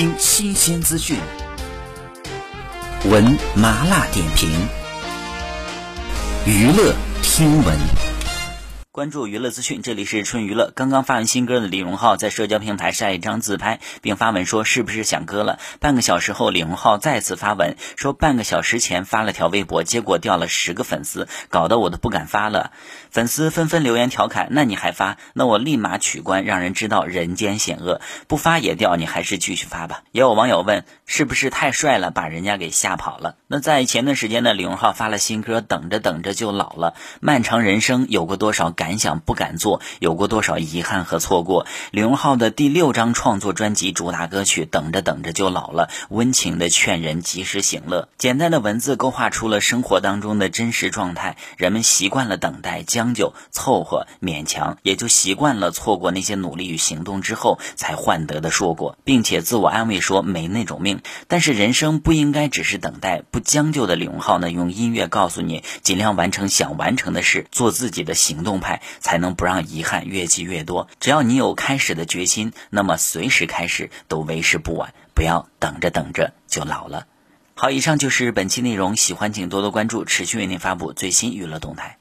[0.00, 1.18] 听新鲜资讯，
[3.04, 4.48] 闻麻辣点评，
[6.46, 8.09] 娱乐听闻。
[8.92, 10.72] 关注娱乐资讯，这里是春娱乐。
[10.74, 22.72] 刚刚发完新歌的李荣浩在社交平台晒一张自拍，并发文说：“是不是想歌了？”半个小时后，李荣浩再次发文说：“半个小时前发了条微博，结果掉了十个粉丝，搞得我都不敢发了。”
[23.12, 25.18] 粉丝纷纷留言调侃：“那你还发？
[25.34, 28.00] 那我立马取关，让人知道人间险恶。
[28.26, 36.94] 不发也掉，你还是继续发吧。”也有网友问：“是不是太帅了，把人家给吓跑了？”那在前段时间呢，李荣浩发了新歌，等着等着就老了。
[37.20, 38.74] 漫长人生有过多少？
[38.80, 41.66] 感想不敢做，有过多少遗憾和错过？
[41.90, 48.08] 李荣浩的第六张创作专辑主打歌曲《等着等着就老了》，温情的劝人及时行乐。
[48.18, 51.36] 简单的文字勾画出了生活当中的真实状态。
[51.56, 61.00] 人们习惯了等待、将就、凑合、勉强，也就习惯了错过那些努力与行动之后才换得的硕果，并且自我安慰说没那种命。
[61.28, 68.69] 但是人生不应该只是等待，不将就的李荣浩呢，用音乐告诉你，尽量完成想完成的事，做自己的行动派。
[69.00, 70.88] 才能不让遗憾越积越多。
[71.00, 74.94] 只要你有开始的决心，那么随时开始都为时不晚。
[75.12, 77.06] 不要等着等着就老了。
[77.54, 81.98] 好，以上就是本期内容，喜欢请多多关注，持续为您发布最新娱乐动态。